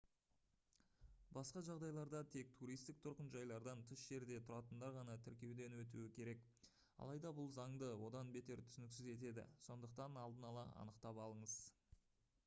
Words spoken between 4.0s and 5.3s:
жерде тұратындар ғана